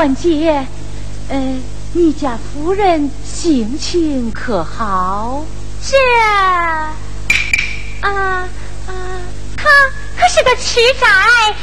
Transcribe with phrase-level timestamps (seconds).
[0.00, 0.66] 丫鬟姐，
[1.28, 1.58] 呃，
[1.92, 5.44] 你家夫人性情可好？
[5.82, 5.94] 是
[6.24, 6.94] 啊，
[8.00, 8.48] 啊，
[9.58, 9.68] 他
[10.18, 11.06] 可是个痴宅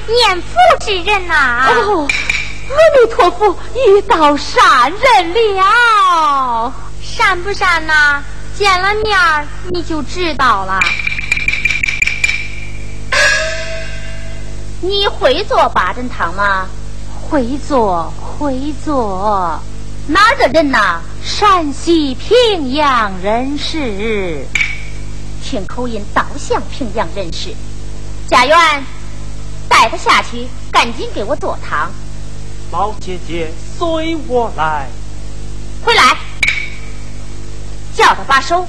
[0.06, 0.56] 念佛
[0.86, 1.68] 之人呐。
[1.68, 2.08] 哦，
[2.70, 6.72] 阿弥陀佛，遇到善人了。
[7.02, 8.22] 善不善呐？
[8.56, 10.80] 见了面儿你就知道了。
[14.82, 16.68] 你会做八珍汤吗？
[17.30, 19.60] 会做，会做。
[20.08, 21.02] 哪儿的人呐？
[21.24, 24.46] 陕西平阳人士。
[25.44, 27.54] 听口音，倒像平阳人士。
[28.30, 28.58] 贾元，
[29.68, 31.92] 带他下去，赶紧给我做汤。
[32.72, 34.88] 老姐姐，随我来。
[35.84, 36.18] 回来，
[37.96, 38.68] 叫他把手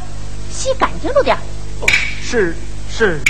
[0.50, 1.36] 洗干净了点。
[1.80, 1.86] 哦，
[2.22, 2.56] 是
[2.90, 3.20] 是。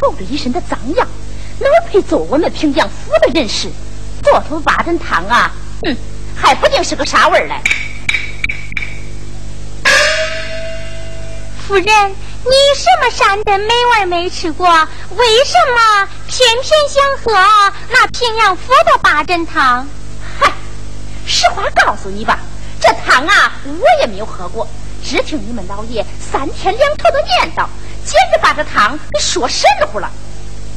[0.00, 1.06] 瞅着一身的脏样，
[1.58, 3.68] 哪配做我们平阳府的人士？
[4.22, 5.52] 做出八珍汤啊，
[5.82, 5.94] 哼，
[6.34, 7.60] 还不定是个啥味儿嘞！
[11.68, 14.66] 夫人，你什么山珍美味没吃过？
[14.70, 17.32] 为什么偏偏想喝
[17.90, 19.86] 那平阳府的八珍汤？
[20.38, 20.50] 嗨，
[21.26, 22.38] 实话告诉你吧，
[22.80, 24.66] 这汤啊，我也没有喝过，
[25.04, 27.66] 只听你们老爷三天两头的念叨。
[28.10, 30.10] 简直把这汤给说神乎了！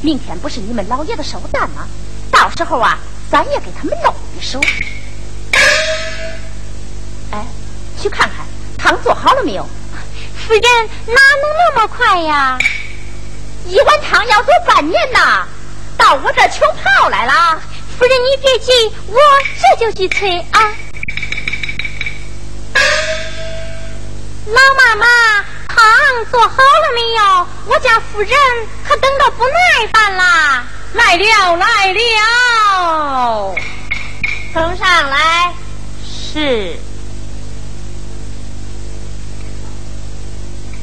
[0.02, 1.88] 明天不是你们老爷的寿诞吗？
[2.30, 2.96] 到时候啊，
[3.28, 4.60] 咱也给他们弄一手。
[7.32, 7.44] 哎，
[8.00, 8.46] 去看看
[8.78, 9.68] 汤做好了没有？
[10.46, 10.62] 夫人
[11.06, 12.56] 哪能那么快呀？
[13.66, 15.44] 一碗汤要做半年呐！
[15.98, 17.60] 到我这穷泡来了。
[17.98, 18.70] 夫人你别急，
[19.08, 19.18] 我
[19.58, 20.72] 这就去催啊。
[24.46, 25.06] 老妈妈。
[25.74, 27.46] 汤做好了没有？
[27.66, 28.30] 我家夫人
[28.86, 30.64] 可等得不耐烦啦！
[30.92, 33.54] 来了来了，
[34.52, 35.52] 送上来。
[36.04, 36.76] 是。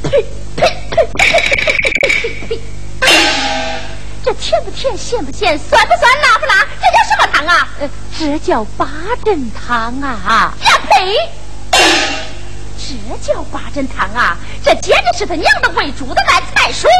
[0.02, 0.66] 呸呸
[1.26, 2.60] 呸！
[4.24, 6.66] 这甜不甜，咸不咸，酸不酸，辣不辣？
[6.80, 7.68] 这叫什么汤啊？
[8.18, 8.86] 这叫八
[9.24, 10.54] 珍汤啊！
[10.62, 11.16] 呀呸！
[12.82, 14.36] 这叫八珍汤啊！
[14.64, 16.90] 这简直是他娘的喂猪的烂菜水！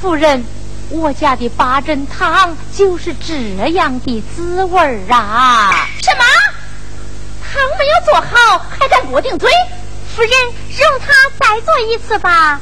[0.00, 0.42] 夫人，
[0.88, 5.86] 我家的八珍汤就是这样的滋味儿啊！
[6.02, 6.24] 什么？
[7.44, 9.50] 汤没有做好还敢给我顶嘴？
[10.16, 12.58] 夫人，容他再做一次吧。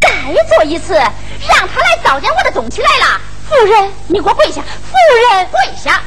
[0.00, 3.20] 再做一次，让他来糟践我的东西来了！
[3.48, 4.60] 夫人，你给我跪下！
[4.62, 4.96] 夫
[5.32, 6.02] 人，跪下！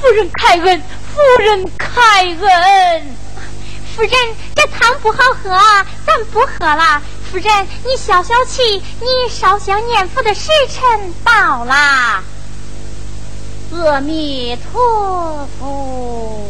[0.00, 0.80] 夫人开恩！
[1.12, 3.16] 夫人开恩！
[3.94, 4.10] 夫人，
[4.56, 5.50] 这汤不好喝，
[6.04, 7.00] 咱不喝了。
[7.30, 12.20] 夫人，你消消气，你烧香念佛的时辰到啦。
[13.72, 16.48] 阿弥陀佛。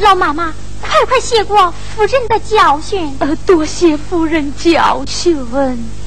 [0.00, 3.16] 老妈妈，快快谢过夫人的教训。
[3.20, 5.36] 呃，多谢夫人教训。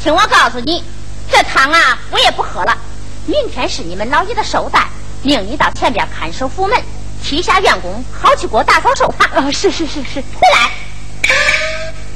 [0.03, 0.83] 听我告诉你，
[1.31, 2.77] 这汤啊，我也不喝了。
[3.25, 4.89] 明天是你们老爷的寿诞，
[5.23, 6.81] 命你到前边看守府门，
[7.23, 9.45] 替下员工好去给我打扫寿堂。
[9.45, 10.71] 啊，是是是是，回来。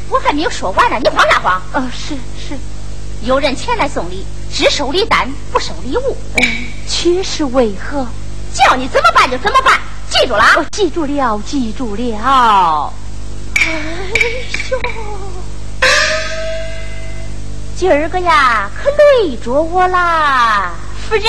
[0.09, 1.53] 我还没有说完呢，你慌啥慌？
[1.73, 2.57] 啊，是是。
[3.21, 6.17] 有人前来送礼，只收礼单，不收礼物。
[6.35, 8.05] 嗯，却是为何？
[8.53, 9.79] 叫你怎么办就怎么办，
[10.09, 10.43] 记住了？
[10.57, 12.93] 我记住了，记住了。
[13.55, 13.63] 哎
[14.71, 14.79] 呦，
[17.77, 20.71] 今儿个呀，可累着我啦！
[21.09, 21.23] 夫人，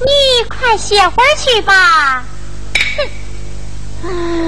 [0.00, 2.24] 你快歇会儿去吧。
[4.02, 4.42] 哼。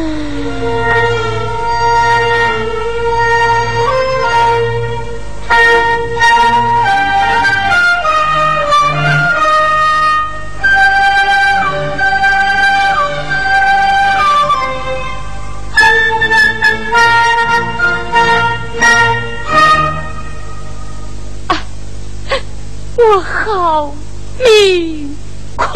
[22.96, 23.94] 我好
[24.38, 25.16] 命
[25.56, 25.66] 苦，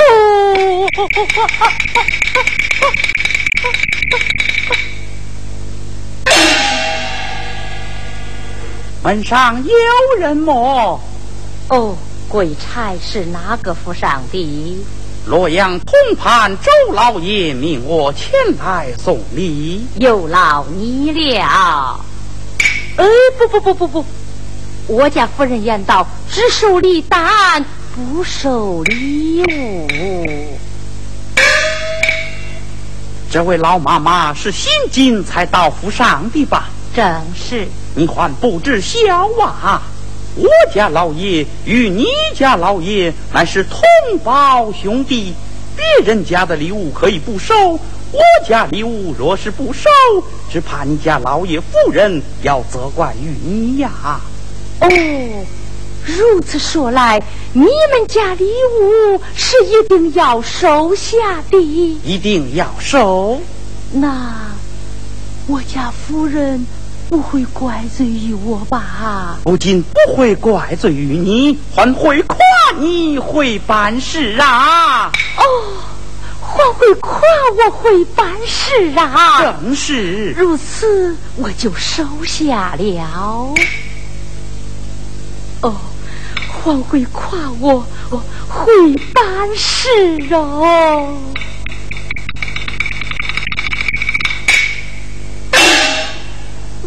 [9.02, 11.00] 门上有人么？
[11.70, 11.96] 哦，
[12.28, 14.76] 鬼差是哪个府上的？
[15.26, 22.00] 洛阳通判周老爷命我前来送礼，有劳你了。
[22.96, 23.06] 哎，
[23.38, 24.04] 不不不不不。
[24.86, 29.86] 我家夫人言道：“只收礼单，不收礼物。”
[33.30, 36.70] 这位老妈妈是新进才到府上的吧？
[36.94, 37.68] 正是。
[37.94, 39.82] 你还不知晓啊？
[40.36, 43.80] 我家老爷与你家老爷乃是同
[44.22, 45.34] 胞兄弟，
[45.76, 47.54] 别人家的礼物可以不收，
[48.12, 49.90] 我家礼物若是不收，
[50.48, 53.90] 只怕你家老爷夫人要责怪于你呀。
[54.80, 54.88] 哦，
[56.16, 57.22] 如此说来，
[57.52, 63.38] 你们家礼物是一定要收下的，一定要收。
[63.92, 64.34] 那
[65.46, 66.66] 我家夫人
[67.10, 69.38] 不会怪罪于我吧？
[69.44, 72.38] 不仅不会怪罪于你，还会夸
[72.78, 75.10] 你会办事啊！
[75.36, 75.42] 哦，
[76.40, 77.20] 还会夸
[77.66, 79.42] 我会办事啊！
[79.42, 83.54] 正是如此，我就收下了。
[85.60, 85.74] 哦，
[86.62, 87.84] 还会夸我
[88.48, 89.88] 会办事
[90.34, 91.16] 哦！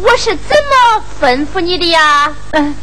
[0.04, 2.32] 我是怎么吩咐你的呀？
[2.52, 2.74] 嗯，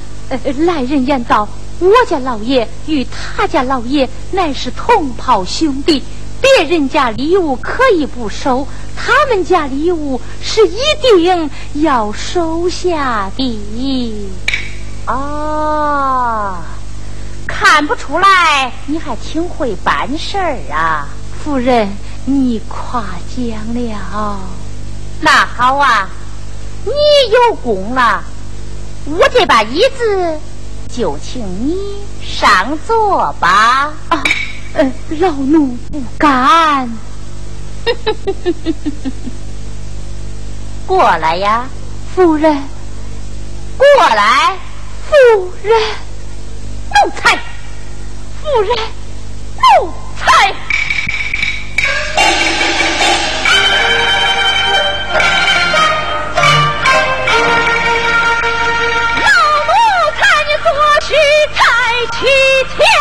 [0.66, 1.48] 来人言道，
[1.80, 6.04] 我家老爷与他家老爷乃是同袍兄弟，
[6.42, 11.50] 别人家礼物可以不收，他们家礼物是一定
[11.82, 14.30] 要收下的。
[15.08, 16.58] 哦，
[17.60, 21.10] 看不出来，你还挺会办事儿啊，
[21.44, 23.04] 夫人，你夸
[23.36, 24.40] 奖了。
[25.20, 26.08] 那好啊，
[26.86, 26.92] 你
[27.34, 28.24] 有功了，
[29.06, 30.40] 我这把椅子
[30.88, 31.76] 就请你
[32.26, 33.92] 上座吧。
[34.08, 34.24] 啊，
[34.76, 36.90] 呃，老奴不敢。
[40.88, 41.68] 过来呀，
[42.16, 42.56] 夫人，
[43.78, 43.86] 过
[44.16, 44.58] 来。
[45.10, 45.16] 夫
[45.64, 45.74] 人，
[46.90, 47.38] 奴才！
[48.52, 50.26] 夫人，奴才！
[59.16, 59.28] 老
[59.66, 59.72] 奴
[60.18, 60.68] 才你做
[61.02, 61.10] 事
[61.54, 61.62] 太
[62.18, 62.20] 欺
[62.76, 62.99] 天。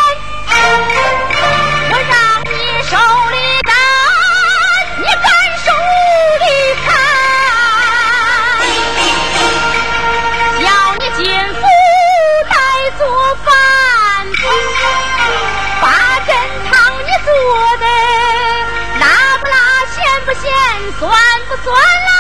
[20.99, 21.09] 算
[21.49, 22.11] 不算来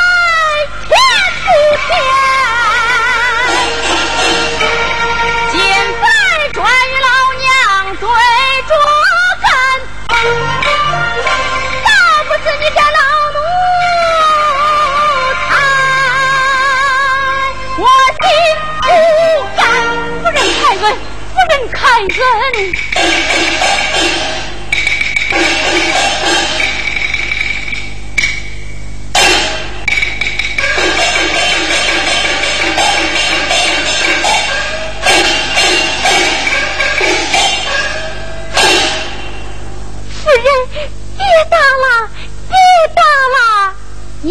[0.87, 0.91] 甜
[1.43, 1.47] 不
[1.89, 1.91] 甜？
[5.51, 5.57] 现
[6.01, 6.05] 在
[6.53, 7.43] 转与老娘
[7.97, 8.03] 对
[8.69, 8.71] 着
[9.43, 9.47] 干，
[11.85, 11.87] 打
[12.29, 12.99] 不死你家老
[13.35, 13.37] 奴
[15.49, 15.51] 才，
[17.79, 17.83] 我
[18.23, 18.25] 心
[18.81, 18.87] 不
[19.57, 19.61] 甘。
[20.23, 20.87] 夫人开恩，
[21.35, 22.17] 夫人开恩。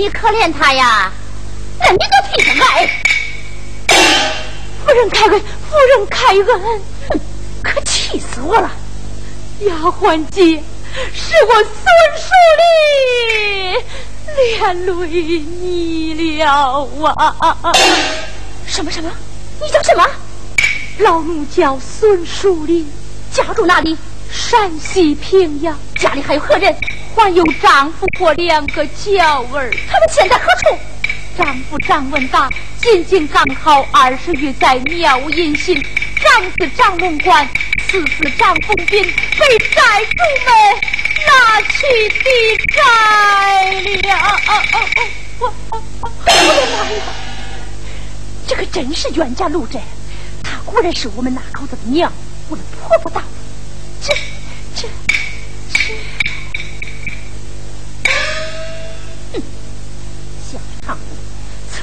[0.07, 1.11] 你可怜他呀，
[1.81, 2.89] 那你就替他挨。
[4.85, 7.19] 夫人开恩，夫人开恩，哼，
[7.61, 8.71] 可气死我了！
[9.59, 10.63] 丫鬟姐，
[11.13, 11.67] 是我孙
[12.15, 12.63] 淑丽
[14.37, 16.87] 连累你了
[17.17, 17.73] 啊！
[18.65, 19.11] 什么什么？
[19.61, 20.07] 你叫什么？
[20.99, 22.87] 老奴叫孙淑丽，
[23.33, 23.97] 家住哪里？
[24.31, 25.77] 山西平阳。
[25.97, 26.73] 家里还有何人？
[27.17, 29.71] 还有丈夫和两个娇儿。
[29.89, 30.77] 他们现在何处？
[31.35, 32.47] 丈夫张文达
[32.79, 35.75] 仅仅刚好二十余载，庙隐行；
[36.15, 37.49] 长子张龙官，
[37.87, 40.49] 次子张凤斌被债主们
[41.25, 42.29] 拿去抵
[42.75, 42.79] 债
[44.07, 44.09] 了。
[45.39, 47.01] 我的妈呀！
[48.47, 49.81] 这可真是冤家路窄，
[50.43, 52.13] 他果然是我们那口子的娘，
[52.47, 53.23] 我的婆婆大
[54.01, 54.13] 这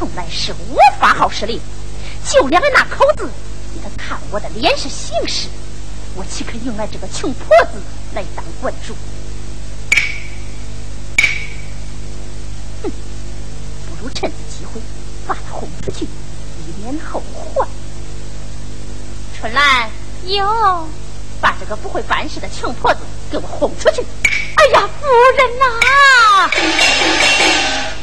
[0.04, 1.58] 从来是我发号施令，
[2.30, 3.26] 就两个那口子，
[3.72, 5.48] 你他看我的脸是形势，
[6.14, 7.80] 我岂肯用俺这个穷婆子
[8.12, 8.94] 来当观主？
[12.82, 12.90] 哼，
[13.88, 14.78] 不如趁此机会
[15.26, 17.66] 把他轰出去，以免后患。
[19.40, 19.88] 春兰，
[20.26, 20.86] 有，
[21.40, 23.00] 把这个不会办事的穷婆子
[23.30, 24.02] 给我轰出去！
[24.56, 25.64] 哎呀，夫人呐！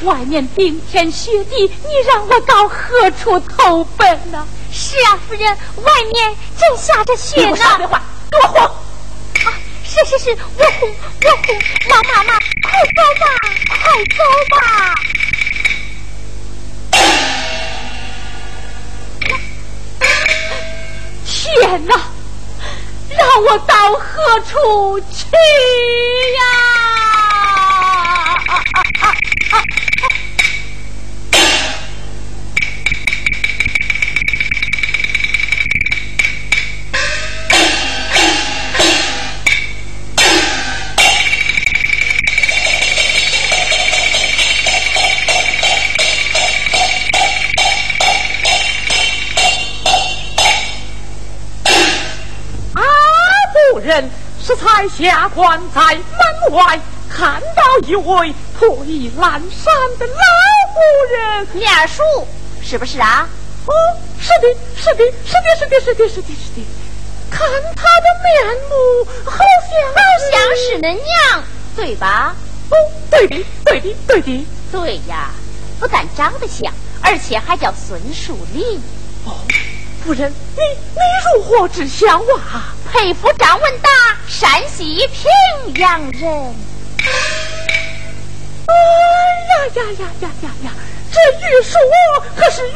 [0.04, 4.48] 外面冰天雪地，你让我到何处投奔呢？
[4.72, 7.56] 是啊，夫人，外面正下着雪呢。
[7.56, 8.01] 少废话，
[8.32, 8.62] 给我轰！
[9.46, 11.56] 啊，是是是，我轰我轰，
[11.90, 13.25] 妈妈妈，快走吧，
[13.68, 14.24] 快走
[14.56, 14.96] 吧！
[23.39, 25.25] 我到何处去
[26.35, 26.71] 呀？
[54.55, 56.79] 才下官在门外
[57.10, 60.13] 看到一位破衣烂衫的老
[60.74, 60.79] 妇
[61.13, 62.03] 人，面熟
[62.62, 63.27] 是不是啊？
[63.65, 63.74] 哦，
[64.20, 66.65] 是的，是的，是的，是的，是的，是的，是的。
[67.29, 70.00] 看她的面目，好像好
[70.31, 71.43] 像是恁娘，
[71.75, 72.36] 对吧？
[72.70, 72.75] 哦，
[73.10, 75.29] 对的，对的，对的，对呀。
[75.79, 78.81] 不但长得像，而且还叫孙树林。
[79.25, 79.34] 哦。
[80.03, 80.62] 夫人，你
[80.93, 81.00] 你
[81.36, 82.17] 如何知晓
[82.51, 82.74] 啊？
[82.91, 83.89] 佩服张文达，
[84.27, 86.55] 山西平阳人。
[88.67, 88.74] 哎
[89.50, 90.71] 呀呀呀呀呀呀！
[91.12, 91.77] 这玉树
[92.36, 92.75] 可是越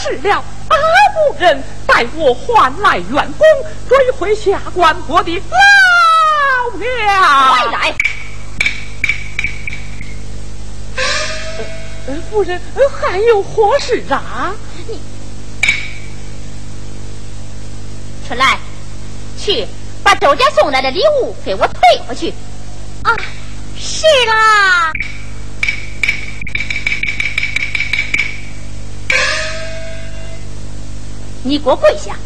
[0.00, 0.44] 事了。
[0.68, 0.76] 阿
[1.12, 3.46] 夫人待我还来员工，
[3.88, 6.88] 追回下官国的老娘。
[7.50, 7.94] 快来！
[12.30, 12.60] 夫人
[13.00, 14.54] 还有何事啊？
[14.88, 15.00] 你。
[18.26, 18.58] 春兰，
[19.46, 19.64] 去
[20.02, 22.34] 把周家送来的礼物给我退回去。
[23.04, 23.14] 啊，
[23.78, 24.92] 是啦。
[31.44, 32.16] 你给我跪下。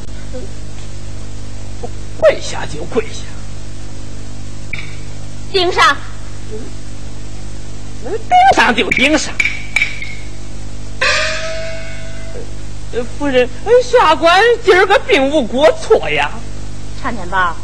[2.19, 3.21] 跪下就跪下。
[5.53, 5.95] 顶上。
[8.03, 8.11] 顶
[8.57, 9.35] 上就顶上。
[13.19, 13.47] 夫人，
[13.85, 16.31] 下官今儿个并无过错呀。
[17.03, 17.57] 常天宝，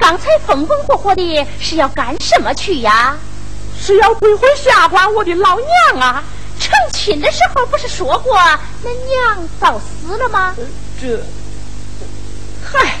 [0.00, 3.16] 刚才风风火火的是要干什么去呀？
[3.80, 6.24] 是要归回下官我的老娘啊！
[6.58, 8.36] 成亲的时候不是说过
[8.82, 10.56] 那娘早死了吗？
[11.00, 11.22] 这，
[12.64, 12.98] 嗨，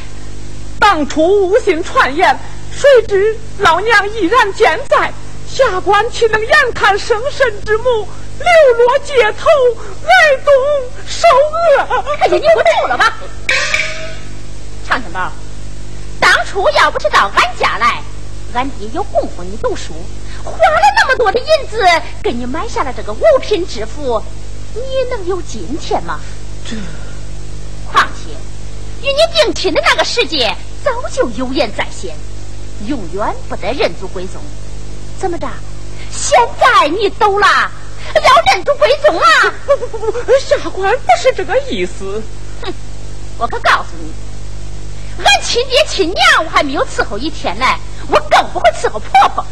[0.78, 2.38] 当初无心传言，
[2.72, 5.12] 谁知老娘依然健在，
[5.48, 8.08] 下官岂能眼看生身之母？
[8.38, 9.48] 流落街头，
[10.06, 10.52] 挨冻
[11.06, 12.04] 受饿。
[12.20, 13.14] 哎呀，你给我住了吧！
[14.86, 15.32] 长生宝，
[16.44, 18.02] 当初要不是到俺家来，
[18.52, 19.94] 俺爹有供奉你读书，
[20.44, 21.82] 花了那么多的银子
[22.22, 24.22] 给你买下了这个五品知府，
[24.74, 24.80] 你
[25.10, 26.20] 能有今天吗？
[26.68, 26.76] 这，
[27.90, 28.30] 况且
[29.00, 30.54] 与你定亲的那个时节，
[30.84, 32.14] 早就有言在先，
[32.86, 34.38] 永远不得认祖归宗。
[35.18, 35.48] 怎么着？
[36.12, 37.46] 现在你走了？
[38.14, 39.54] 要认祖归宗啊！
[39.64, 42.22] 不不不不，下官不是这个意思。
[42.62, 42.72] 哼，
[43.38, 44.12] 我可告诉你，
[45.18, 47.66] 俺亲爹亲娘我还没有伺候一天呢，
[48.08, 49.46] 我更不会伺候婆婆。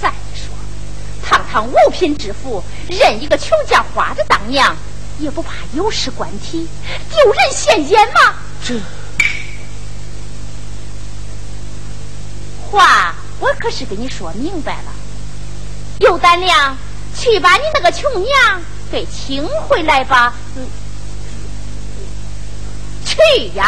[0.00, 0.54] 再说，
[1.28, 4.74] 堂堂五品知府，认一个穷家花子当娘，
[5.18, 6.66] 也不怕有失官体、
[7.10, 8.34] 丢人现眼吗？
[8.64, 8.80] 这，
[12.70, 14.92] 话我可是跟你说明白了，
[16.00, 16.76] 有胆量
[17.14, 20.34] 去把你那个穷娘给请回来吧。
[23.16, 23.64] 去呀！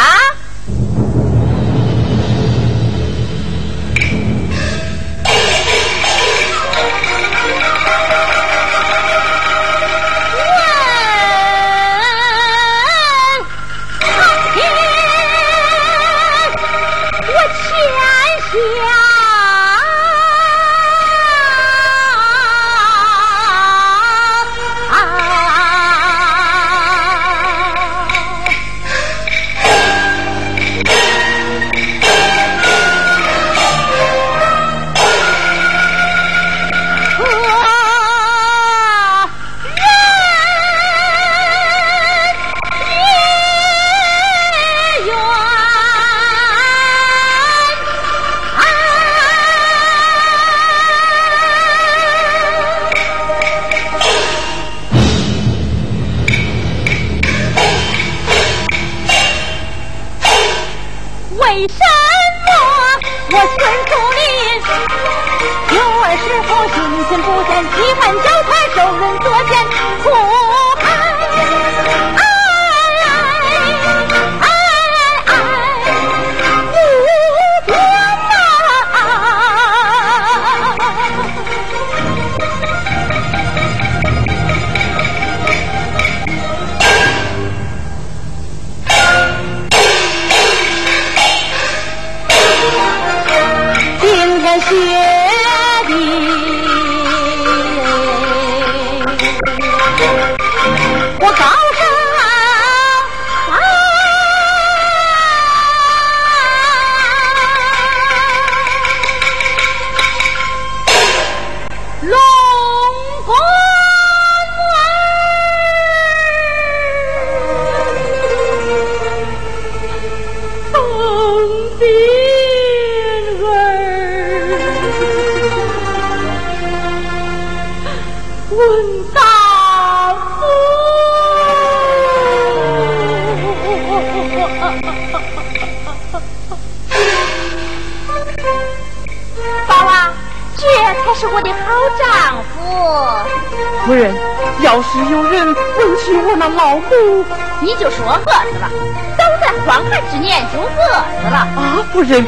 [147.60, 148.70] 你就说饿死了，
[149.16, 151.36] 早在荒寒之年就饿死了。
[151.36, 152.24] 啊，夫人，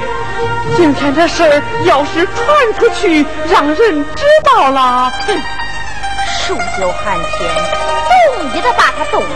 [0.77, 5.41] 今天这事儿要是传出去，让人知道了，哼，
[6.41, 7.51] 数九寒天，
[8.37, 9.29] 冻也得把他冻死，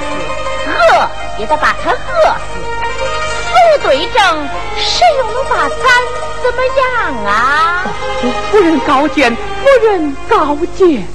[0.68, 1.96] 饿也得把他饿
[2.38, 2.58] 死。
[3.46, 5.78] 死对症，谁又能把咱
[6.42, 7.84] 怎么样啊？
[8.50, 11.06] 夫人高见，夫人高见。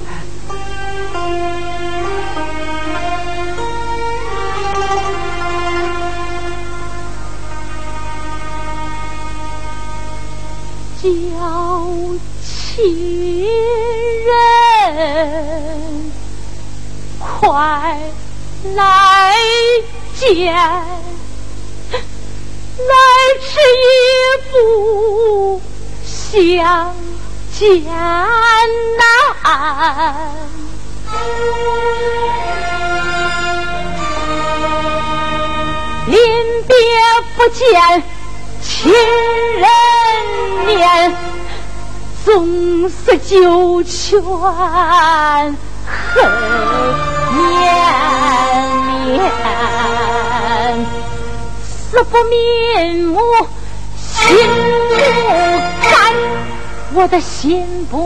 [12.80, 14.32] 亲人
[17.18, 18.00] 快
[18.74, 19.36] 来
[20.18, 20.64] 见，来
[23.42, 24.00] 迟也
[24.50, 25.60] 不
[26.06, 26.96] 相
[27.58, 27.92] 见难，
[36.06, 36.16] 临
[36.66, 36.74] 别
[37.36, 37.60] 不见
[38.62, 39.68] 亲人。
[40.66, 40.80] 面
[42.24, 45.56] 总是九泉恨
[47.32, 47.38] 绵
[48.86, 49.18] 绵，
[51.64, 53.18] 死不瞑目
[53.96, 54.36] 心
[54.88, 54.94] 不
[55.90, 55.92] 甘，
[56.94, 57.96] 我的心不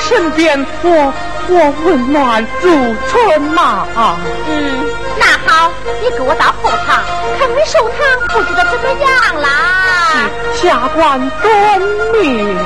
[0.00, 1.12] 身边，我
[1.48, 3.86] 我温暖如春嘛。
[4.48, 4.86] 嗯，
[5.18, 5.70] 那好，
[6.02, 7.02] 你给我到后堂
[7.38, 9.10] 看看寿堂布置的怎么样
[9.42, 9.48] 啦？
[10.54, 11.80] 下官遵
[12.12, 12.56] 命。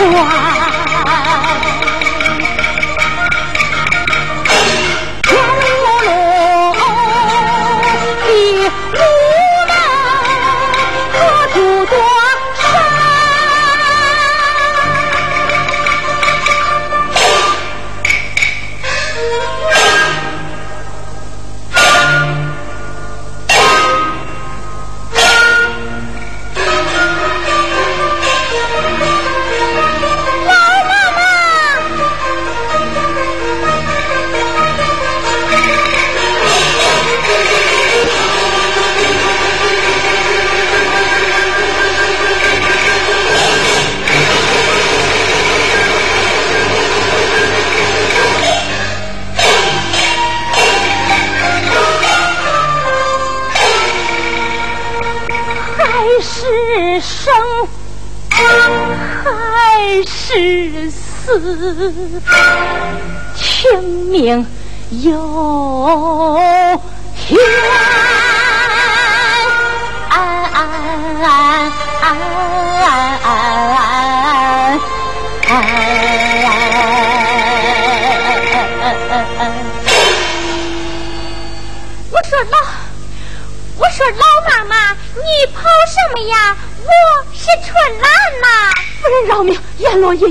[0.00, 0.57] 来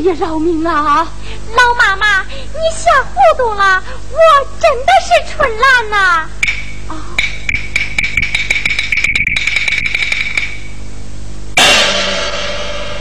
[0.07, 1.05] 爷爷饶命啊！
[1.53, 4.17] 老妈妈，你瞎糊涂了，我
[4.57, 5.97] 真的是春兰呐！
[6.87, 6.95] 啊，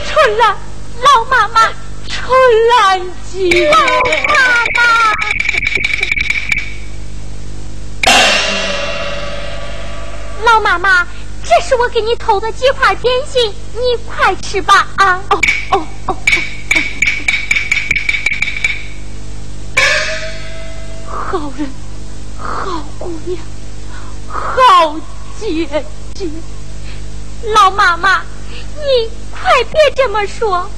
[0.05, 0.57] 春兰，
[1.01, 1.71] 老妈妈，
[2.09, 2.29] 春
[2.77, 2.99] 兰
[3.31, 3.77] 姐，老
[4.33, 4.81] 妈妈，
[10.43, 11.07] 老妈妈。
[11.49, 15.23] 这是我给你偷的几块点心，你快吃吧啊！
[15.29, 15.39] 哦
[15.71, 16.17] 哦哦哦！
[21.29, 21.69] 好人，
[22.37, 23.37] 好姑娘，
[24.29, 24.95] 好
[25.37, 25.67] 姐
[26.15, 26.25] 姐，
[27.53, 30.69] 老妈妈，你快别这么说。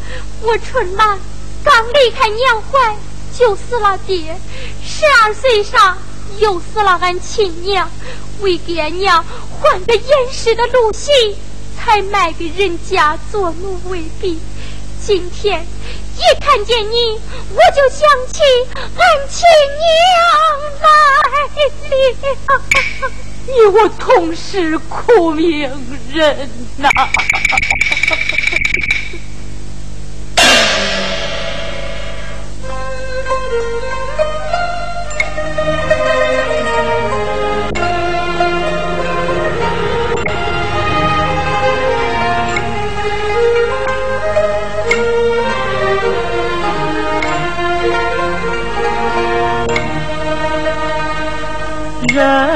[0.41, 1.19] 我春兰
[1.63, 2.97] 刚离开娘怀
[3.37, 4.35] 就死了爹，
[4.83, 5.95] 十二岁上
[6.39, 7.87] 又死了俺亲娘。
[8.41, 11.11] 为爹娘换个严实的路戏，
[11.77, 14.39] 才卖给人家做奴为婢。
[15.05, 15.63] 今天
[16.19, 17.17] 一看见你，
[17.55, 18.41] 我就想起
[18.97, 19.47] 俺亲
[19.79, 19.87] 娘
[20.81, 20.87] 来
[21.31, 21.39] 了。
[23.47, 25.71] 你我同是苦命
[26.11, 26.89] 人呐。
[52.19, 52.48] 们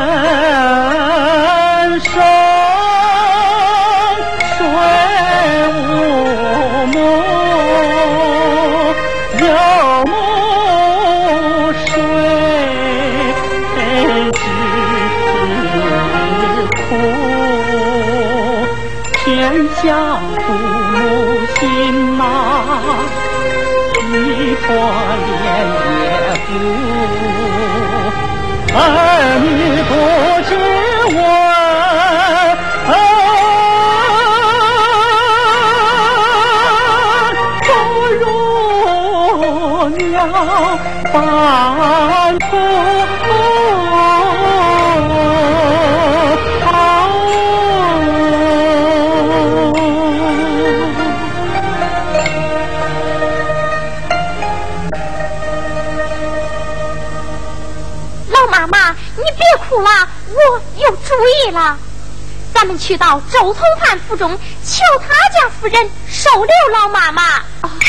[62.84, 67.24] 去到周从范府中，求他家夫人收留老妈妈。
[67.62, 67.80] 啊，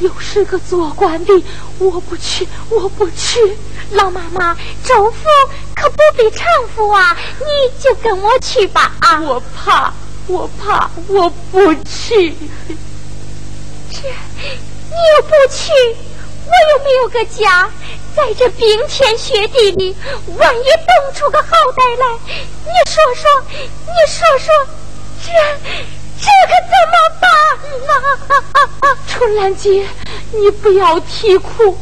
[0.00, 1.42] 又是个做官的，
[1.78, 3.56] 我不去，我不去。
[3.92, 5.20] 老妈妈，周府
[5.74, 8.92] 可不比常府啊，你就跟我去吧。
[9.00, 9.94] 啊，我怕，
[10.26, 12.34] 我怕，我不去。
[13.90, 15.72] 这，你又不去，
[16.44, 17.70] 我又没有个家。
[18.16, 19.94] 在这冰天雪地里，
[20.38, 22.06] 万一冻出个好歹来，
[22.64, 24.48] 你说说，你说说，
[25.22, 25.28] 这
[26.18, 27.28] 这可怎么办
[27.86, 28.96] 呢？
[29.06, 29.86] 春兰姐，
[30.32, 31.76] 你不要啼哭，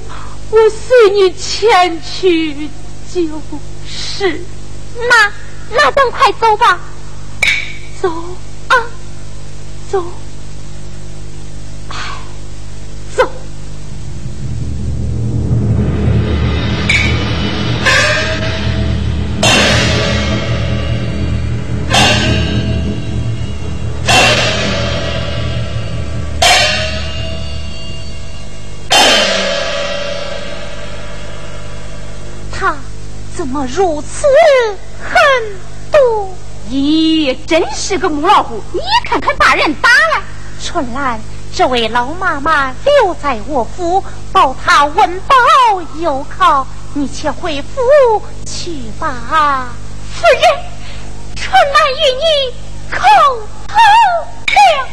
[0.51, 2.69] 我随你前去
[3.15, 3.41] 就
[3.89, 4.41] 是。
[5.09, 5.33] 那
[5.71, 6.81] 那咱快走吧。
[8.03, 8.11] 走
[8.69, 8.77] 啊，
[9.91, 10.05] 走。
[33.67, 34.27] 如此
[35.03, 35.17] 狠
[35.91, 36.35] 毒，
[36.71, 38.61] 咦，真是个母老虎！
[38.73, 40.23] 你看看，把人打了。
[40.63, 41.21] 春兰，
[41.55, 45.35] 这位老妈妈留在我府，保她温饱
[45.99, 49.69] 有靠，你且回府去吧。
[50.15, 50.43] 夫人，
[51.37, 52.25] 春兰与你
[52.91, 52.99] 叩
[53.67, 53.77] 头
[54.47, 54.89] 了，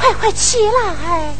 [0.00, 1.34] 快快起来，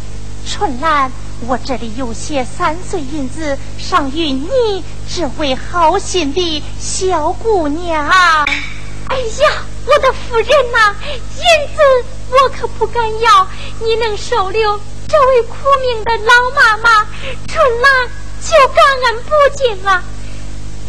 [0.46, 1.10] 春兰。
[1.48, 8.06] 我这里有些三岁银子，赏与你这位好心的小姑娘。
[8.06, 10.94] 哎呀，我的夫人呐，
[11.36, 11.42] 银
[11.74, 11.82] 子
[12.30, 13.46] 我可不敢要，
[13.80, 17.06] 你能收留这位苦命的老妈妈，
[17.48, 18.08] 春兰
[18.40, 20.02] 就感恩不尽了。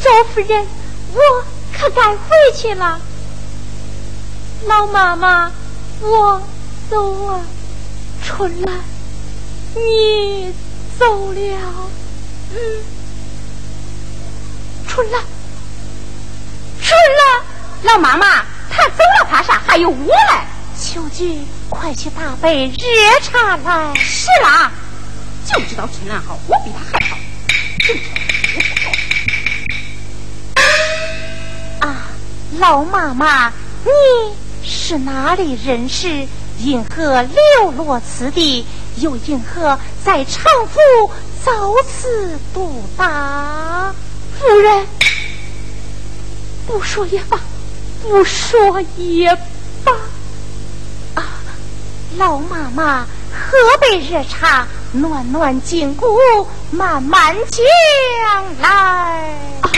[0.01, 0.67] 周夫人，
[1.13, 1.43] 我
[1.77, 2.17] 可该回
[2.55, 2.99] 去了。
[4.67, 5.51] 老妈妈，
[6.01, 6.41] 我
[6.89, 7.41] 走了，
[8.23, 8.92] 春兰。
[9.75, 10.53] 你
[10.99, 11.89] 走了，
[12.51, 12.57] 嗯，
[14.87, 15.23] 春兰，
[16.79, 17.43] 春兰，
[17.83, 19.59] 老妈妈，他走了怕啥？
[19.65, 20.45] 还有我嘞。
[20.79, 23.95] 秋菊，快去打杯热茶来。
[23.95, 24.71] 是啦，
[25.45, 27.17] 就知道春兰好，我比他还好。
[31.87, 32.07] 啊，
[32.59, 33.51] 老妈妈，
[33.83, 33.89] 你
[34.63, 36.27] 是哪里人士？
[36.59, 38.63] 因何流落此地？
[38.97, 41.11] 又因何在长府
[41.43, 41.51] 遭
[41.87, 43.93] 此毒打？
[44.39, 44.87] 夫人，
[46.67, 47.39] 不说也罢，
[48.01, 49.35] 不说也
[49.83, 49.91] 罢。
[51.15, 51.23] 啊，
[52.17, 56.17] 老妈妈，喝杯热茶，暖暖筋骨，
[56.71, 58.69] 慢慢讲来。
[59.61, 59.71] 啊，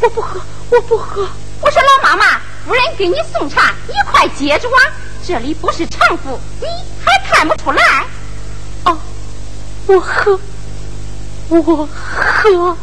[0.00, 1.28] 我不喝，我不喝。
[1.60, 4.82] 我说老妈妈，夫人给你送茶，你快接住啊！
[5.24, 6.66] 这里不是长府，你
[7.04, 8.04] 还看不出来？
[8.84, 8.98] 哦，
[9.86, 10.38] 我喝，
[11.48, 12.76] 我喝。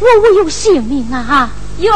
[0.00, 1.48] 我我有性命啊！
[1.78, 1.92] 哟，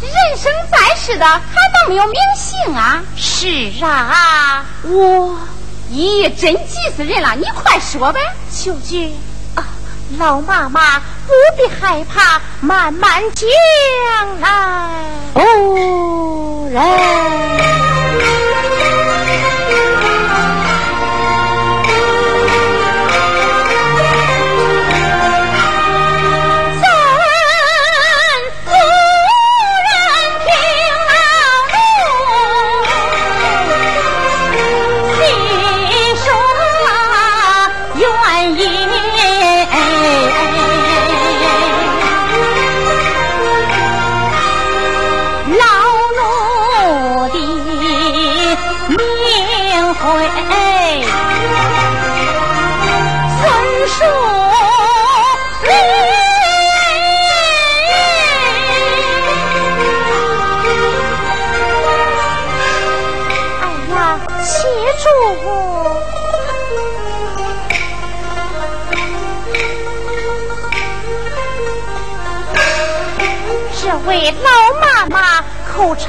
[0.00, 3.02] 人生在世的还能没有名姓啊？
[3.14, 5.38] 是啊，我，
[5.90, 7.34] 咦，真急死人了！
[7.36, 8.20] 你快说呗。
[8.50, 9.12] 秋菊，
[9.54, 9.64] 啊，
[10.18, 14.48] 老妈妈不必害怕，慢慢讲来。
[15.34, 18.41] 哦，来。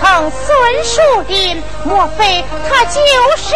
[0.04, 3.00] 口称孙淑的，莫非他就
[3.38, 3.56] 是？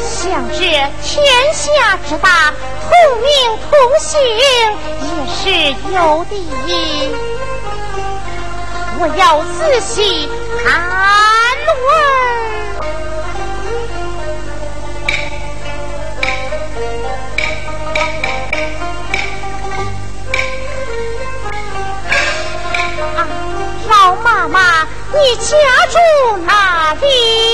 [0.00, 0.56] 想日
[1.02, 2.54] 天下之大，
[2.88, 2.90] 同
[3.20, 3.28] 名
[3.70, 4.42] 同姓也
[5.36, 5.44] 是
[5.92, 6.32] 有的。
[9.00, 10.28] 我要仔细
[10.64, 10.66] 看
[25.30, 25.52] 你家
[25.90, 27.47] 住哪里？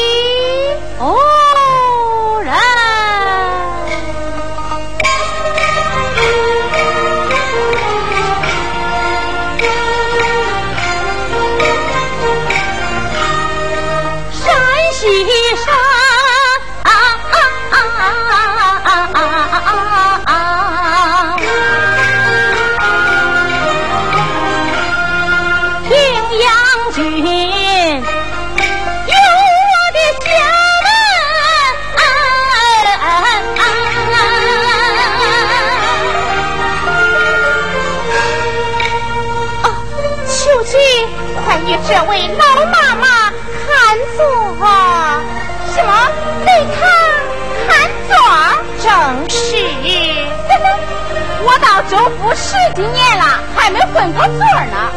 [51.94, 53.24] 州府十几年了，
[53.54, 54.90] 还没混过座呢。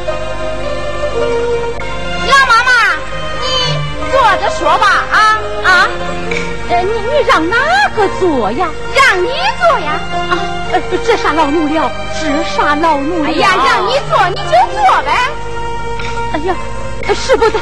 [2.27, 2.71] 老妈妈，
[3.39, 3.45] 你
[4.11, 5.15] 坐着说吧，啊
[5.63, 5.87] 啊！
[6.69, 7.55] 呃，你你让哪
[7.95, 8.67] 个坐呀？
[8.95, 9.27] 让你
[9.59, 9.91] 坐呀！
[10.31, 10.33] 啊，
[10.73, 11.91] 呃这啥老奴了？
[12.19, 13.29] 这啥老奴了？
[13.29, 15.13] 哎呀，让你坐你就坐呗。
[16.33, 16.55] 哎呀。
[17.15, 17.59] 使不得！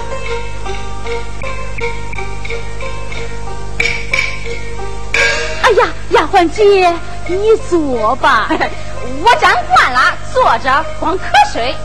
[5.61, 6.91] 哎呀，丫鬟姐，
[7.27, 8.49] 你坐吧，
[9.25, 11.21] 我站惯了，坐着光瞌
[11.51, 11.75] 睡。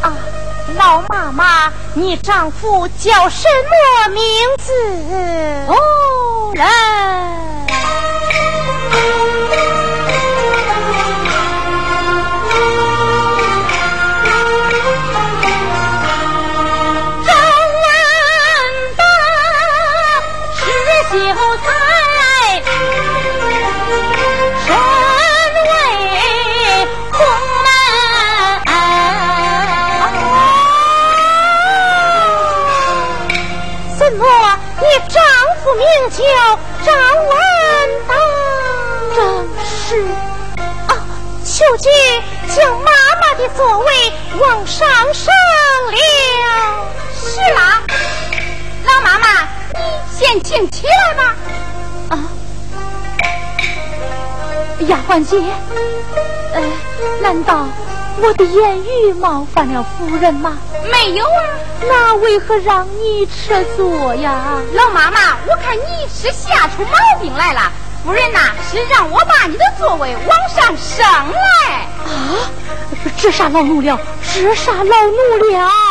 [0.00, 0.16] 啊，
[0.76, 3.46] 老妈妈，你丈夫叫什
[4.06, 4.22] 么名
[4.58, 4.72] 字？
[5.66, 6.66] 哦，人。
[44.66, 45.32] 上升
[45.90, 45.96] 了。
[47.14, 47.82] 是啦，
[48.84, 49.42] 老妈妈，
[49.74, 49.80] 你
[50.16, 51.34] 先请起来吧。
[52.10, 52.18] 啊，
[54.88, 55.42] 丫鬟姐，
[56.54, 56.62] 呃，
[57.22, 57.66] 难道？
[58.20, 60.58] 我的言语冒犯了夫人吗？
[60.90, 61.40] 没有啊，
[61.88, 64.60] 那为何让你撤座呀？
[64.74, 67.70] 老妈妈，我看你是吓出毛病来了。
[68.04, 71.86] 夫人呐，是让我把你的座位往上升来。
[72.06, 72.50] 啊，
[73.16, 74.00] 这啥老奴了？
[74.32, 75.87] 直杀老奴了？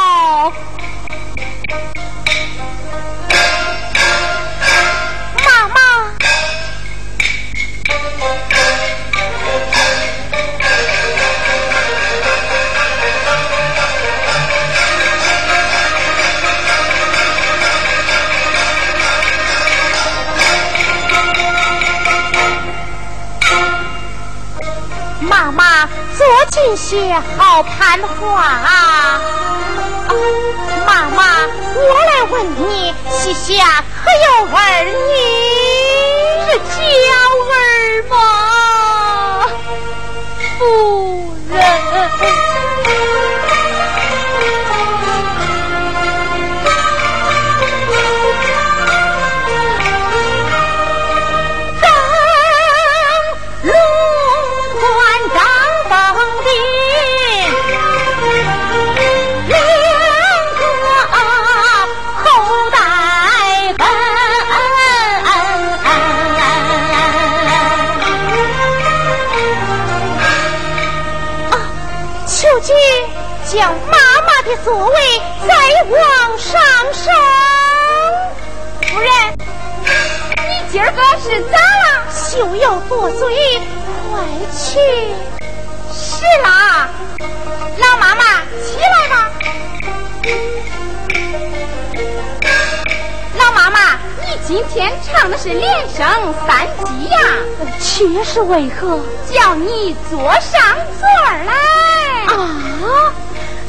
[26.70, 29.22] 这些好看话啊！
[30.86, 31.24] 妈妈，
[31.74, 35.16] 我来问你，膝下可有儿女？
[36.52, 36.76] 是娇
[37.48, 37.56] 儿
[38.10, 38.16] 吗？
[94.48, 96.08] 今天唱的是连声
[96.48, 97.20] 三级呀，
[97.82, 99.02] 却是为何？
[99.30, 100.62] 叫你坐上
[100.98, 101.06] 座
[101.46, 101.54] 来
[102.34, 103.14] 啊！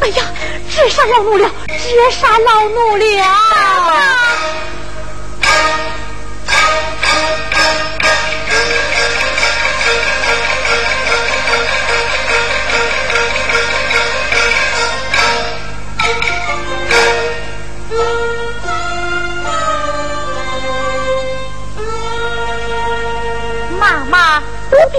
[0.00, 0.22] 哎呀，
[0.70, 4.27] 这杀老奴了，这杀老奴了！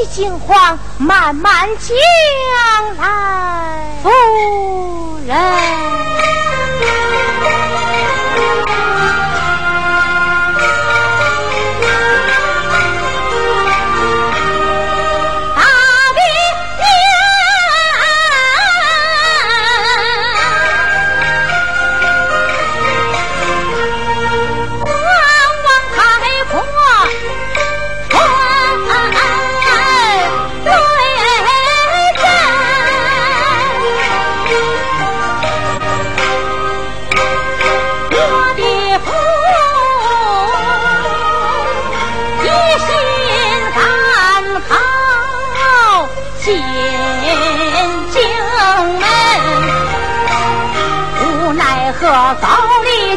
[0.08, 4.10] 惊慌，慢慢将来，夫
[5.26, 5.89] 人。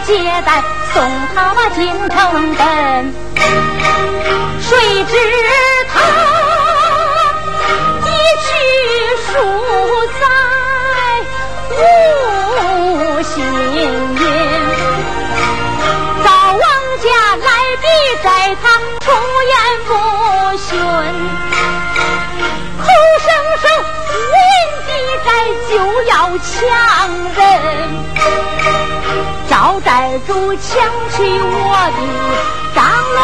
[0.05, 1.03] 接待送
[1.34, 3.12] 他进城奔，
[4.61, 5.41] 谁知
[30.12, 30.68] 赵寨主抢
[31.16, 31.56] 去我
[31.88, 31.98] 的
[32.74, 32.84] 张
[33.14, 33.20] 龙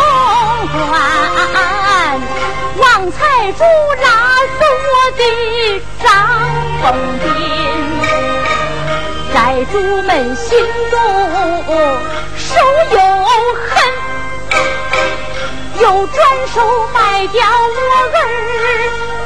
[0.73, 0.91] 冠，
[2.79, 3.19] 王财
[3.53, 3.61] 主
[4.03, 4.07] 拉
[4.59, 5.23] 走我的
[6.03, 6.07] 张
[6.81, 6.87] 凤
[7.19, 7.29] 斌，
[9.35, 9.37] 债
[9.71, 10.49] 主们心
[10.91, 10.97] 中
[12.39, 12.47] 手
[12.91, 12.97] 又
[13.53, 13.77] 恨，
[15.81, 16.17] 又转
[16.55, 16.57] 手
[16.95, 18.19] 卖掉我儿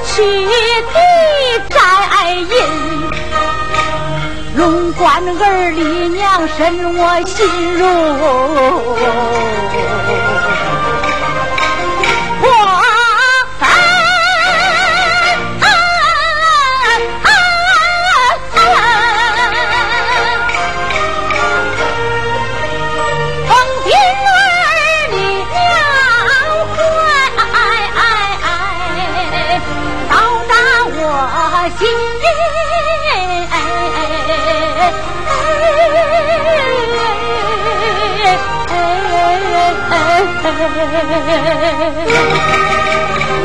[0.06, 0.98] 去抵
[1.68, 1.74] 债
[2.34, 2.82] 银。
[4.62, 5.10] 龙官
[5.40, 7.82] 儿里娘身我心如。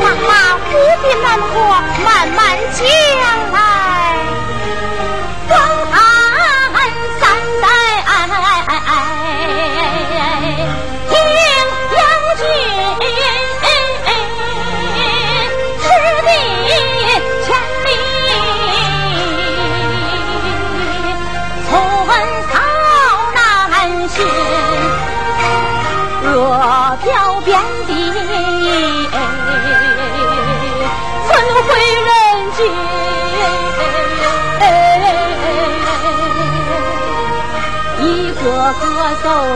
[0.03, 0.29] 妈妈
[0.69, 1.57] 不必难过，
[2.03, 2.37] 慢慢
[2.73, 3.66] 讲。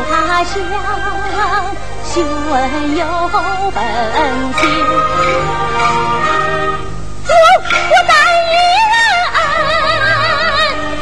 [0.09, 0.53] 他乡，
[2.03, 2.51] 学问
[2.97, 2.99] 有
[3.73, 3.77] 本
[4.53, 4.59] 钱。
[7.27, 7.33] 我
[8.07, 8.11] 单
[8.47, 8.53] 一
[8.91, 8.93] 人，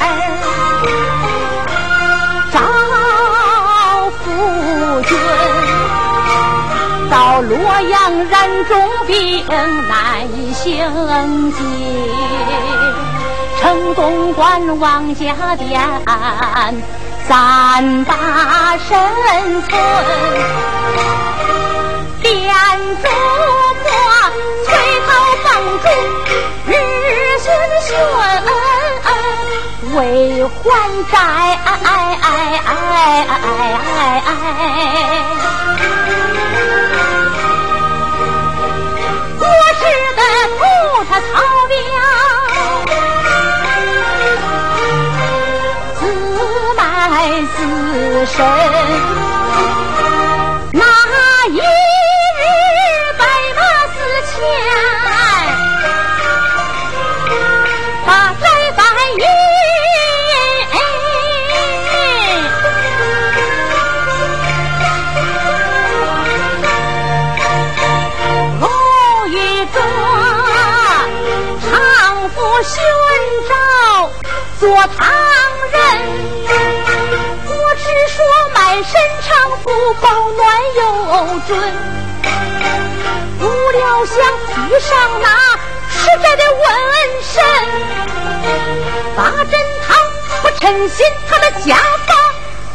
[0.00, 0.04] 儿，
[2.52, 2.54] 找
[4.10, 4.20] 夫
[5.02, 5.10] 君，
[7.10, 7.14] 到。
[7.40, 7.92] 洛阳
[8.28, 8.34] 染
[8.66, 8.70] 重
[9.06, 9.44] 病
[10.80, 11.60] 难行进，
[13.60, 15.78] 成功观王家店，
[17.28, 18.98] 咱把身
[19.60, 19.78] 存。
[22.22, 22.32] 店
[22.96, 23.08] 主
[23.82, 23.86] 婆
[24.64, 24.68] 催
[25.06, 25.08] 讨
[25.42, 25.46] 房
[25.82, 25.84] 主
[26.66, 26.72] 日
[27.40, 27.46] 寻
[27.84, 27.88] 寻，
[29.94, 29.98] 为
[30.46, 30.56] 还
[31.12, 31.14] 债。
[41.08, 41.26] 他曹
[41.68, 41.72] 彪
[45.98, 46.00] 自
[46.76, 46.78] 卖
[47.56, 47.56] 自
[48.26, 48.38] 身，
[81.46, 81.58] 准。
[83.38, 84.16] 不料想
[84.68, 84.90] 遇上
[85.22, 85.26] 那
[85.88, 86.62] 实在的瘟
[87.22, 87.42] 神，
[89.16, 89.52] 八珍
[89.86, 89.88] 汤
[90.42, 92.14] 不称心，他的家法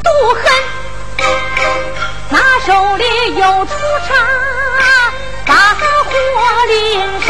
[0.03, 0.43] 毒狠，
[2.29, 2.35] 那
[2.65, 3.03] 手里
[3.35, 3.71] 又出
[4.07, 4.15] 茶。
[5.45, 5.79] 大火
[6.67, 6.73] 临
[7.21, 7.27] 身，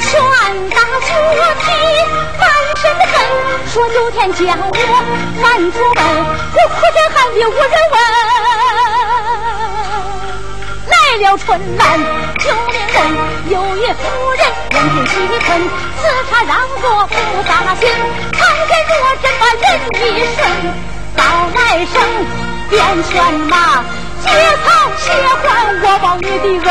[0.00, 0.10] 拳
[0.70, 1.08] 打脚
[1.60, 1.66] 踢，
[2.38, 2.42] 满
[2.76, 3.14] 身的恨。
[3.72, 4.72] 说九天将我
[5.40, 6.00] 难出门，
[6.54, 8.19] 我哭天喊地无人问。
[11.20, 12.00] 了春兰
[12.38, 12.96] 救命人，
[13.50, 14.00] 有一夫
[14.38, 15.48] 人人品七分，
[15.98, 16.00] 此
[16.30, 17.12] 茶让座不
[17.42, 17.82] 大心，
[18.32, 18.92] 常见若
[19.22, 19.64] 真把人
[20.00, 20.38] 一瞬，
[21.14, 21.20] 到
[21.54, 21.94] 来生
[22.70, 23.12] 变犬
[23.48, 23.84] 马。
[24.22, 24.66] 结草
[24.98, 25.04] 血
[25.42, 25.44] 换
[25.82, 26.70] 我望你的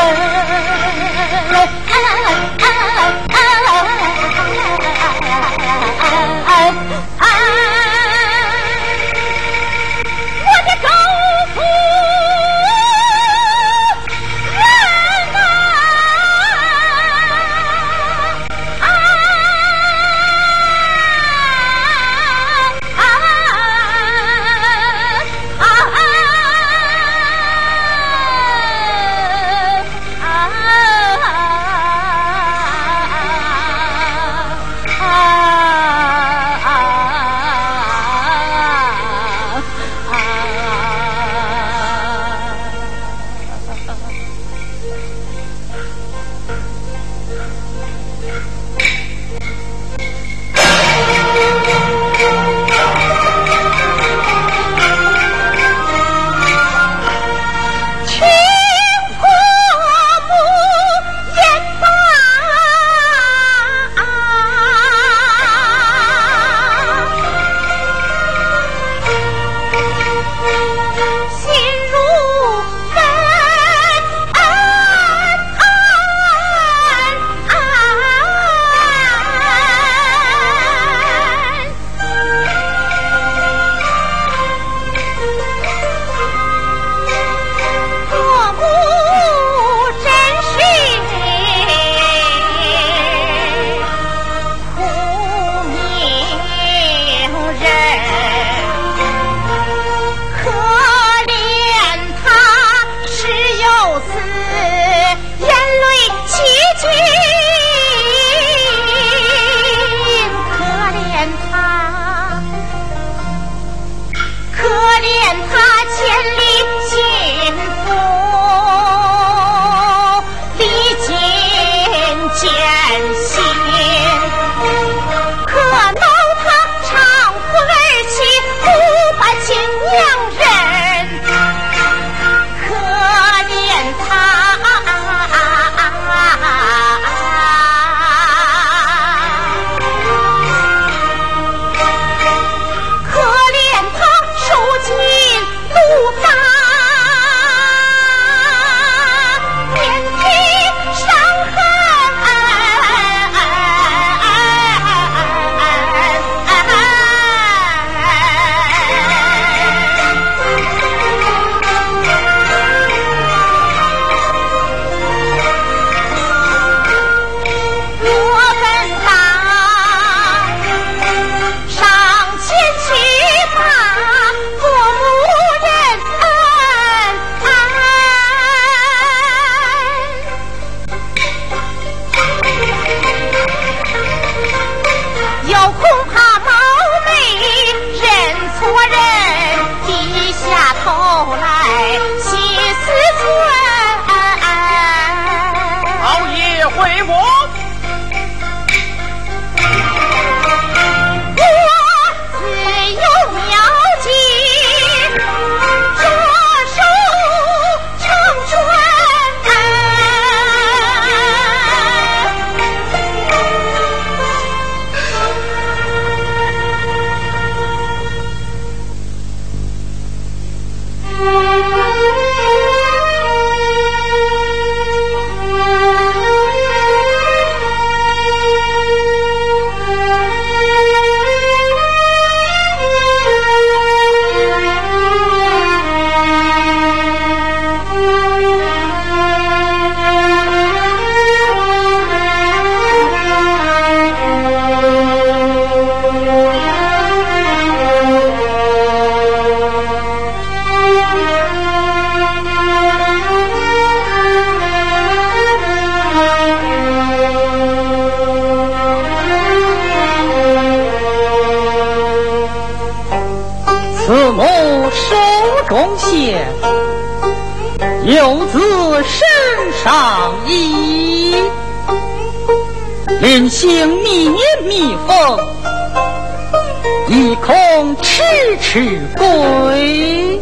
[278.72, 280.40] 迟归。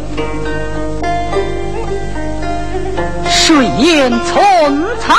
[3.27, 5.15] 谁言寸草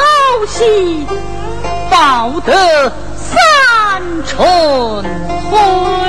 [0.47, 1.05] 心，
[1.91, 2.53] 报得
[3.17, 4.47] 三春
[5.51, 6.00] 晖？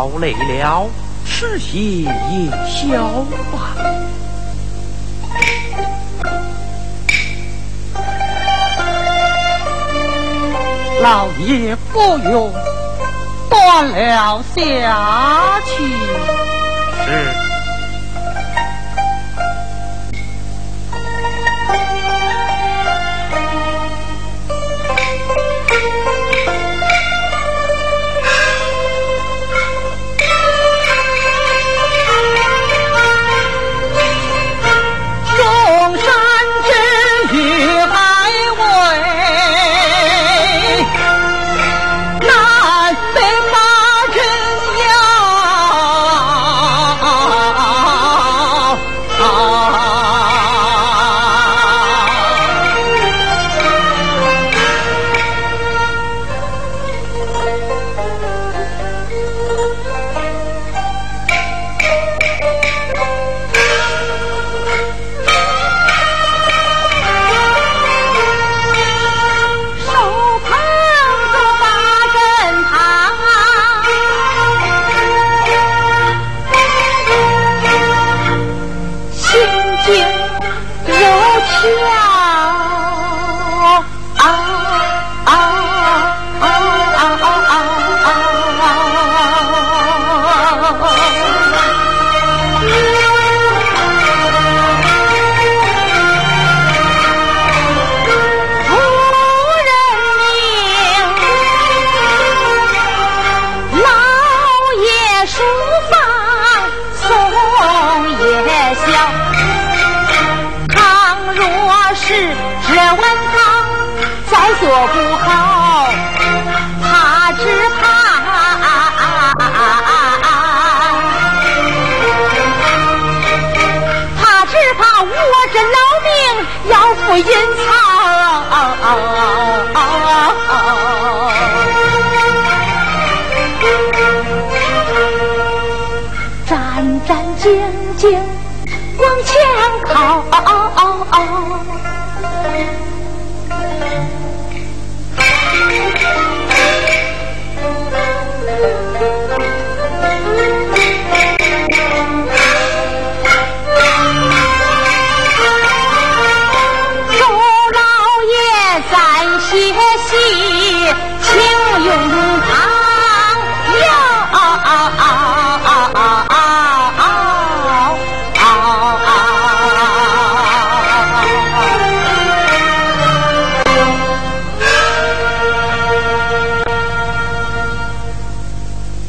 [0.00, 0.88] 劳累了，
[1.26, 3.02] 吃些夜宵
[3.52, 3.76] 吧。
[11.02, 12.50] 老爷不用，
[13.50, 16.09] 断了下去。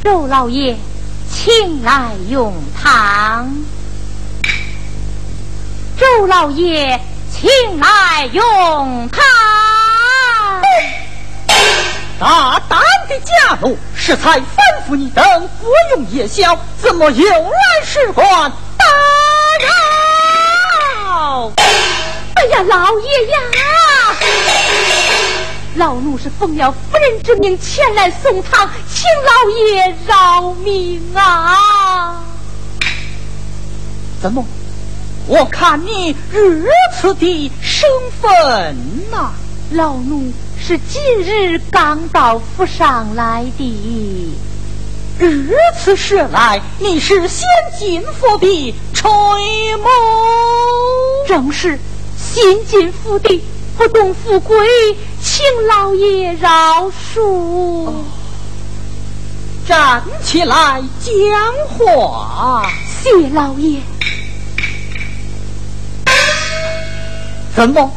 [0.03, 0.75] 周老爷，
[1.29, 3.47] 请来用汤。
[5.95, 6.99] 周老爷，
[7.31, 9.23] 请来用汤。
[12.19, 14.43] 大胆的家奴，适才吩
[14.89, 15.23] 咐你等
[15.59, 17.51] 不用夜宵，怎么又来
[17.85, 18.85] 使唤打
[21.05, 21.51] 扰？
[22.35, 23.37] 哎呀，老爷呀！
[25.75, 32.23] 老奴是奉了夫人之命前来送汤，请老爷饶命啊！
[34.21, 34.45] 怎么？
[35.27, 38.75] 我看你如此的身份
[39.11, 39.31] 呐，
[39.71, 44.35] 老奴是今日刚到府上来的。
[45.19, 47.47] 如此说来，你是先
[47.79, 49.09] 进府的垂
[49.77, 49.87] 眸，
[51.27, 51.79] 正是
[52.17, 53.41] 先进府的，
[53.77, 54.57] 不懂富贵，
[55.21, 57.91] 请老爷饶恕。
[59.67, 61.15] 站起来讲
[61.69, 62.69] 话，
[63.01, 63.79] 谢老爷。
[67.55, 67.91] 怎么？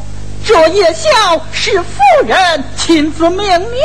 [0.46, 3.78] 这夜宵是夫人亲自命你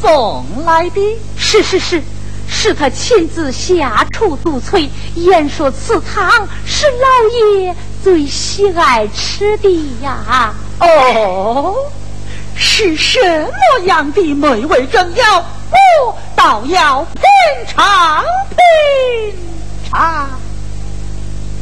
[0.00, 1.18] 送来的？
[1.38, 2.02] 是是是，
[2.48, 7.74] 是他亲自下厨督催，言说此汤是老爷
[8.04, 9.70] 最喜爱吃的
[10.02, 10.54] 呀。
[10.80, 11.74] 哦，
[12.54, 15.42] 是什么样的美味珍肴？
[15.70, 17.22] 我倒要品
[17.66, 19.34] 尝品
[19.90, 20.28] 尝。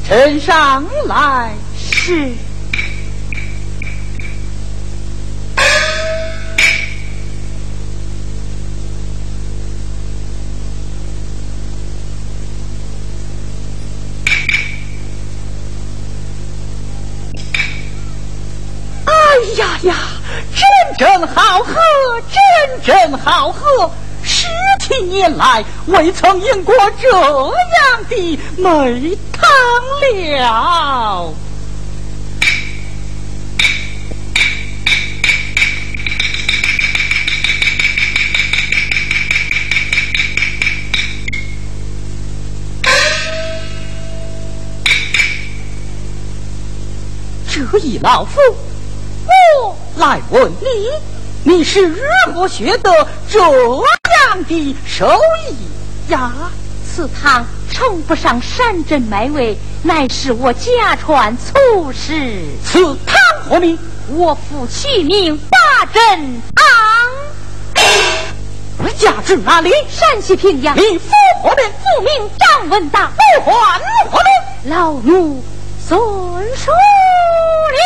[0.07, 1.53] 呈上来。
[1.77, 2.33] 是。
[19.57, 19.95] 呀呀，
[20.55, 21.75] 真正好喝，
[22.33, 23.91] 真正好喝！
[24.25, 24.47] 十
[24.81, 29.49] 七年来未曾饮过这样的美汤
[30.01, 31.33] 了。
[47.47, 48.41] 这一老夫。
[49.97, 50.91] 我来问你，
[51.45, 52.01] 你是如
[52.35, 52.91] 何学得
[53.31, 55.09] 这样的手
[55.49, 56.33] 艺呀？
[56.87, 62.45] 此汤称不上山珍美味，乃是我家传粗食。
[62.65, 63.17] 此汤
[63.49, 63.79] 何名？
[64.09, 66.65] 我父取名八珍汤。
[68.97, 69.71] 家住哪里？
[69.89, 70.77] 山西平阳。
[70.77, 71.11] 你父
[71.43, 71.65] 何名？
[71.67, 73.11] 父名张文达。
[73.45, 73.79] 父还
[74.11, 74.19] 何
[74.65, 74.73] 名？
[74.73, 75.43] 老奴
[75.85, 75.99] 孙
[76.57, 77.79] 淑丽。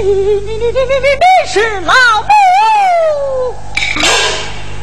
[0.00, 1.92] 你你你你你你是老
[2.22, 2.28] 母，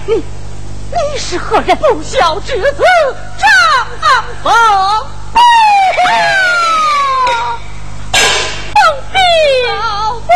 [0.08, 1.74] 你你是何人？
[1.78, 2.84] 不孝之子，
[3.38, 3.48] 丈
[4.02, 4.04] 夫，
[4.44, 4.56] 不孝
[10.20, 10.34] 父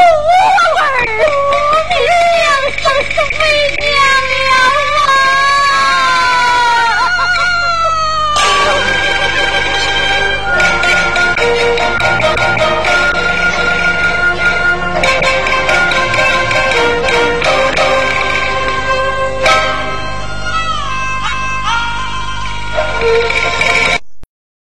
[1.05, 1.48] 母。